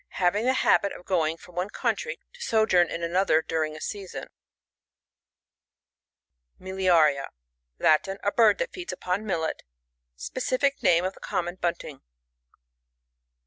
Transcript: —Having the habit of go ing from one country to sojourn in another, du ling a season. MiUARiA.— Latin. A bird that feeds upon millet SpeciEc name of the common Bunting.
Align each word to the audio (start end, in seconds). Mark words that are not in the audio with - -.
—Having 0.23 0.45
the 0.45 0.53
habit 0.53 0.91
of 0.93 1.05
go 1.05 1.27
ing 1.27 1.37
from 1.37 1.53
one 1.53 1.69
country 1.69 2.19
to 2.33 2.41
sojourn 2.41 2.89
in 2.89 3.03
another, 3.03 3.43
du 3.43 3.59
ling 3.59 3.75
a 3.75 3.79
season. 3.79 4.29
MiUARiA.— 6.59 7.27
Latin. 7.87 8.17
A 8.23 8.31
bird 8.31 8.57
that 8.57 8.73
feeds 8.73 8.91
upon 8.91 9.27
millet 9.27 9.61
SpeciEc 10.17 10.81
name 10.81 11.05
of 11.05 11.13
the 11.13 11.19
common 11.19 11.53
Bunting. 11.53 12.01